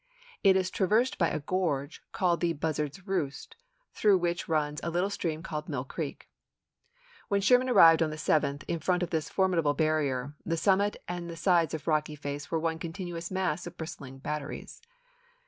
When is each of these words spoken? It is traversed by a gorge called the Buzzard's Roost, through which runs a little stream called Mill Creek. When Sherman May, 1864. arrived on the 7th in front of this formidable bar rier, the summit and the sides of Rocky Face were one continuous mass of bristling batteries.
It 0.43 0.55
is 0.55 0.71
traversed 0.71 1.19
by 1.19 1.29
a 1.29 1.41
gorge 1.41 2.01
called 2.11 2.39
the 2.39 2.53
Buzzard's 2.53 3.05
Roost, 3.05 3.55
through 3.93 4.17
which 4.17 4.49
runs 4.49 4.79
a 4.81 4.89
little 4.89 5.11
stream 5.11 5.43
called 5.43 5.69
Mill 5.69 5.83
Creek. 5.83 6.27
When 7.27 7.39
Sherman 7.39 7.67
May, 7.67 7.73
1864. 7.73 7.81
arrived 7.83 8.01
on 8.01 8.09
the 8.09 8.49
7th 8.49 8.67
in 8.67 8.79
front 8.79 9.03
of 9.03 9.11
this 9.11 9.29
formidable 9.29 9.75
bar 9.75 9.97
rier, 9.99 10.33
the 10.43 10.57
summit 10.57 10.97
and 11.07 11.29
the 11.29 11.35
sides 11.37 11.75
of 11.75 11.85
Rocky 11.85 12.15
Face 12.15 12.49
were 12.49 12.57
one 12.59 12.79
continuous 12.79 13.29
mass 13.29 13.67
of 13.67 13.77
bristling 13.77 14.17
batteries. 14.17 14.81